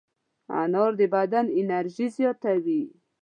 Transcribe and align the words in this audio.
انار 0.61 0.91
د 0.99 1.01
بدن 1.15 1.45
انرژي 1.59 2.07
زیاتوي. 2.17 2.83